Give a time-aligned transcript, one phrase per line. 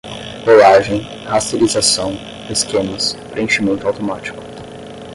[0.47, 2.17] rolagem, rasterização,
[2.49, 4.41] esquemas, preenchimento automático